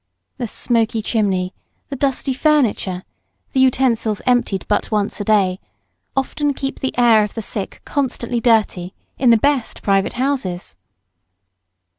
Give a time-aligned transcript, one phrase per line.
[0.39, 1.53] The smoky chimney,
[1.89, 3.03] the dusty furniture,
[3.51, 5.59] the utensils emptied but once a day,
[6.17, 10.75] often keep the air of the sick constantly dirty in the best private houses.